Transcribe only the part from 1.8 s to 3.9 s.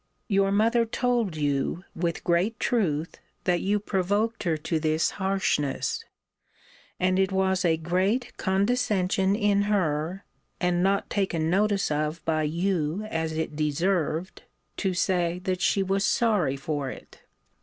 with great truth, that you